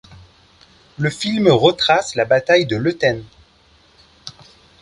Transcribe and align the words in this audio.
Le 0.97 1.11
film 1.11 1.47
retrace 1.49 2.15
la 2.15 2.25
bataille 2.25 2.65
de 2.65 2.75
Leuthen. 2.75 3.23